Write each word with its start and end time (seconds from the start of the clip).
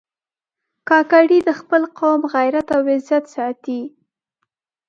کاکړي 0.89 1.39
د 1.47 1.49
خپل 1.59 1.81
قوم 1.99 2.21
غیرت 2.33 2.67
او 2.75 2.81
عزت 2.93 3.23
ساتي. 3.35 3.81